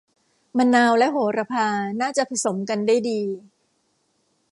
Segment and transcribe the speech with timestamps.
[0.57, 1.67] มะนาวและโหระพา
[2.01, 3.21] น่าจะผสมกันได้ดี